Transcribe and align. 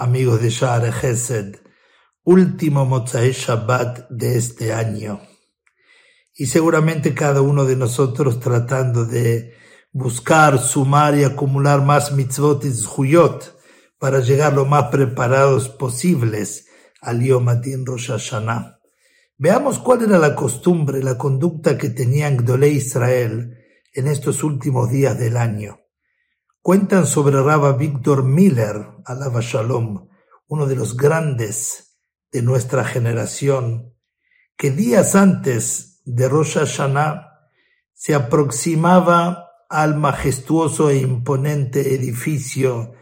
Amigos 0.00 0.40
de 0.40 0.50
Gesed, 0.92 1.56
último 2.24 2.84
Motzai 2.84 3.30
Shabbat 3.32 4.08
de 4.10 4.36
este 4.36 4.72
año. 4.72 5.20
Y 6.34 6.46
seguramente 6.46 7.14
cada 7.14 7.40
uno 7.40 7.64
de 7.64 7.76
nosotros 7.76 8.40
tratando 8.40 9.04
de 9.04 9.54
buscar, 9.92 10.58
sumar 10.58 11.16
y 11.16 11.22
acumular 11.22 11.82
más 11.82 12.12
mitzvot 12.12 12.64
y 12.64 12.72
para 13.98 14.20
llegar 14.20 14.54
lo 14.54 14.64
más 14.64 14.84
preparados 14.90 15.68
posibles 15.68 16.66
al 17.00 17.22
Yom 17.22 17.48
Adin 17.48 17.86
Rosh 17.86 18.08
Hashanah. 18.08 18.80
Veamos 19.38 19.78
cuál 19.78 20.02
era 20.02 20.18
la 20.18 20.34
costumbre, 20.34 21.02
la 21.02 21.16
conducta 21.16 21.78
que 21.78 21.90
tenían 21.90 22.38
Gdolé 22.38 22.70
Israel 22.70 23.56
en 23.92 24.08
estos 24.08 24.42
últimos 24.42 24.90
días 24.90 25.18
del 25.18 25.36
año. 25.36 25.83
Cuentan 26.64 27.06
sobre 27.06 27.42
Rabba 27.42 27.72
Víctor 27.72 28.24
Miller, 28.24 28.86
alaba 29.04 29.42
Shalom, 29.42 30.08
uno 30.46 30.64
de 30.64 30.74
los 30.74 30.96
grandes 30.96 31.98
de 32.32 32.40
nuestra 32.40 32.86
generación, 32.86 33.92
que 34.56 34.70
días 34.70 35.14
antes 35.14 36.00
de 36.06 36.26
Rosh 36.26 36.54
Hashanah 36.54 37.50
se 37.92 38.14
aproximaba 38.14 39.50
al 39.68 39.96
majestuoso 39.96 40.88
e 40.88 40.96
imponente 40.96 41.94
edificio 41.94 42.94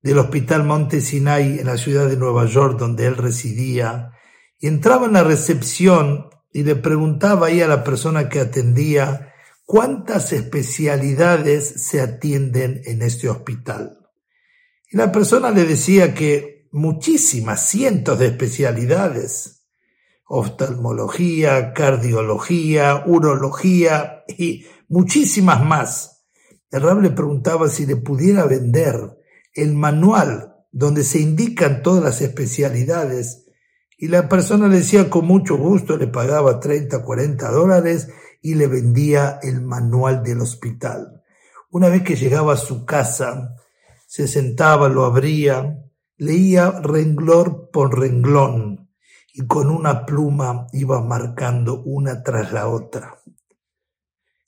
del 0.00 0.18
Hospital 0.18 0.62
Monte 0.62 1.00
Sinai 1.00 1.58
en 1.58 1.66
la 1.66 1.78
ciudad 1.78 2.06
de 2.06 2.16
Nueva 2.16 2.44
York, 2.46 2.78
donde 2.78 3.06
él 3.06 3.16
residía, 3.16 4.12
y 4.60 4.68
entraba 4.68 5.06
en 5.06 5.14
la 5.14 5.24
recepción 5.24 6.30
y 6.52 6.62
le 6.62 6.76
preguntaba 6.76 7.48
ahí 7.48 7.60
a 7.60 7.66
la 7.66 7.82
persona 7.82 8.28
que 8.28 8.38
atendía 8.38 9.29
¿cuántas 9.70 10.32
especialidades 10.32 11.64
se 11.64 12.00
atienden 12.00 12.82
en 12.86 13.02
este 13.02 13.28
hospital? 13.28 14.00
Y 14.90 14.96
la 14.96 15.12
persona 15.12 15.52
le 15.52 15.64
decía 15.64 16.12
que 16.12 16.66
muchísimas, 16.72 17.68
cientos 17.68 18.18
de 18.18 18.26
especialidades, 18.26 19.62
oftalmología, 20.26 21.72
cardiología, 21.72 23.04
urología 23.06 24.24
y 24.26 24.66
muchísimas 24.88 25.64
más. 25.64 26.24
El 26.72 26.82
rab 26.82 27.00
le 27.00 27.10
preguntaba 27.10 27.68
si 27.68 27.86
le 27.86 27.94
pudiera 27.94 28.46
vender 28.46 28.96
el 29.54 29.74
manual 29.74 30.52
donde 30.72 31.04
se 31.04 31.20
indican 31.20 31.84
todas 31.84 32.02
las 32.02 32.20
especialidades 32.22 33.46
y 33.96 34.08
la 34.08 34.28
persona 34.28 34.66
le 34.66 34.78
decía 34.78 35.08
con 35.10 35.26
mucho 35.26 35.56
gusto, 35.56 35.96
le 35.96 36.08
pagaba 36.08 36.58
30, 36.58 37.04
40 37.04 37.50
dólares 37.52 38.08
y 38.40 38.54
le 38.54 38.66
vendía 38.66 39.38
el 39.42 39.60
manual 39.60 40.22
del 40.22 40.40
hospital. 40.40 41.22
Una 41.70 41.88
vez 41.88 42.02
que 42.02 42.16
llegaba 42.16 42.54
a 42.54 42.56
su 42.56 42.84
casa, 42.84 43.56
se 44.06 44.26
sentaba, 44.26 44.88
lo 44.88 45.04
abría, 45.04 45.84
leía 46.16 46.70
renglón 46.70 47.68
por 47.72 47.98
renglón 47.98 48.90
y 49.32 49.46
con 49.46 49.70
una 49.70 50.04
pluma 50.04 50.66
iba 50.72 51.00
marcando 51.02 51.82
una 51.82 52.22
tras 52.22 52.52
la 52.52 52.68
otra. 52.68 53.20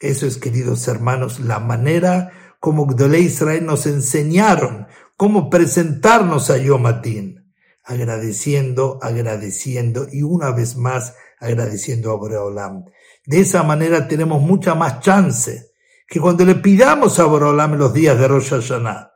Eso 0.01 0.27
es, 0.27 0.35
queridos 0.37 0.85
hermanos, 0.89 1.39
la 1.39 1.59
manera 1.59 2.33
como 2.59 2.85
Gdolé 2.85 3.21
Israel 3.21 3.65
nos 3.65 3.85
enseñaron 3.85 4.87
cómo 5.15 5.49
presentarnos 5.49 6.49
a 6.49 6.57
Yomatín, 6.57 7.53
agradeciendo, 7.85 8.99
agradeciendo 9.01 10.09
y 10.11 10.23
una 10.23 10.51
vez 10.51 10.75
más 10.75 11.13
agradeciendo 11.39 12.11
a 12.11 12.15
Boreolam. 12.15 12.85
De 13.25 13.39
esa 13.39 13.63
manera 13.63 14.07
tenemos 14.07 14.41
mucha 14.41 14.75
más 14.75 14.99
chance 15.01 15.69
que 16.07 16.19
cuando 16.19 16.43
le 16.43 16.55
pidamos 16.55 17.19
a 17.19 17.25
Borolam 17.25 17.77
los 17.77 17.93
días 17.93 18.17
de 18.17 18.27
Rosh 18.27 18.49
Hashanah, 18.49 19.11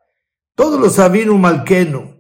todos 0.56 0.80
los 0.80 1.00
Avinu 1.00 1.38
Malkenu, 1.40 2.20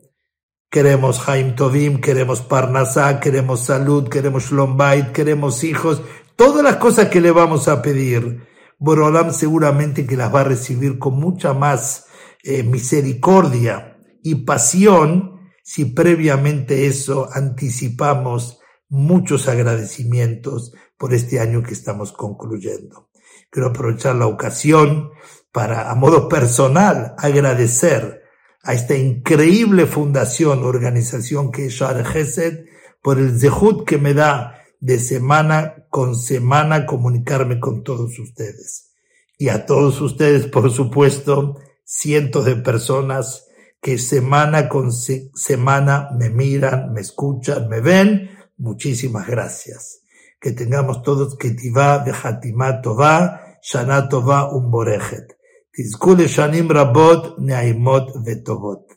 queremos 0.69 1.29
Haim 1.29 1.55
Tovim, 1.55 2.01
queremos 2.01 2.41
Parnasá, 2.41 3.19
queremos 3.19 3.65
salud, 3.65 4.09
queremos 4.09 4.45
Shlombait, 4.45 5.11
queremos 5.11 5.63
hijos, 5.63 6.01
todas 6.35 6.63
las 6.63 6.77
cosas 6.77 7.09
que 7.09 7.21
le 7.21 7.29
vamos 7.29 7.67
a 7.67 7.83
pedir, 7.83 8.47
Borolam 8.79 9.31
seguramente 9.31 10.07
que 10.07 10.17
las 10.17 10.33
va 10.33 10.41
a 10.41 10.45
recibir 10.45 10.97
con 10.97 11.19
mucha 11.19 11.53
más 11.53 12.07
eh, 12.43 12.63
misericordia 12.63 13.99
y 14.23 14.35
pasión 14.35 15.51
si 15.63 15.85
previamente 15.85 16.87
eso 16.87 17.29
anticipamos 17.31 18.59
muchos 18.93 19.47
agradecimientos 19.47 20.71
por 20.99 21.15
este 21.15 21.39
año 21.39 21.63
que 21.63 21.73
estamos 21.73 22.11
concluyendo. 22.11 23.09
Quiero 23.49 23.69
aprovechar 23.69 24.15
la 24.15 24.27
ocasión 24.27 25.09
para, 25.51 25.89
a 25.89 25.95
modo 25.95 26.29
personal, 26.29 27.15
agradecer 27.17 28.21
a 28.61 28.73
esta 28.73 28.95
increíble 28.95 29.87
fundación, 29.87 30.63
organización 30.63 31.51
que 31.51 31.65
es 31.65 31.73
Shar 31.73 32.05
Gesed, 32.05 32.65
por 33.01 33.17
el 33.17 33.39
zehut 33.39 33.83
que 33.83 33.97
me 33.97 34.13
da 34.13 34.61
de 34.79 34.99
semana 34.99 35.87
con 35.89 36.15
semana 36.15 36.85
comunicarme 36.85 37.59
con 37.59 37.83
todos 37.83 38.19
ustedes. 38.19 38.91
Y 39.39 39.49
a 39.49 39.65
todos 39.65 40.01
ustedes, 40.01 40.45
por 40.45 40.69
supuesto, 40.71 41.59
cientos 41.83 42.45
de 42.45 42.57
personas 42.57 43.47
que 43.81 43.97
semana 43.97 44.69
con 44.69 44.91
semana 44.91 46.09
me 46.17 46.29
miran, 46.29 46.93
me 46.93 47.01
escuchan, 47.01 47.67
me 47.67 47.81
ven. 47.81 48.29
Muchísimas 48.63 49.27
gracias. 49.27 50.03
Que 50.39 50.53
tengamos 50.53 51.03
todos 51.03 51.37
que 51.37 51.49
Ketivá, 51.49 51.97
Bejatimá, 51.97 52.81
Tová, 52.81 53.57
Shana 53.61 54.07
Tová, 54.07 54.55
Umborejet. 54.55 55.35
Tizkule 55.73 56.29
Shanim 56.29 56.69
Rabot, 56.69 57.39
Neaimot, 57.39 58.23
Vetovot. 58.23 58.87